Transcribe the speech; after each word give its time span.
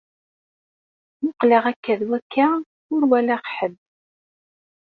Muqleɣ 1.23 1.63
akka 1.71 1.93
d 1.99 2.01
wakka, 2.09 2.47
ur 2.93 3.01
walaɣ 3.09 3.41
ḥedd. 3.55 3.75